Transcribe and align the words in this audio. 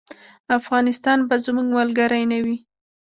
افغانستان 0.59 1.19
به 1.29 1.35
زموږ 1.45 1.67
ملګری 1.77 2.23
نه 2.31 2.39
وي. 2.45 2.57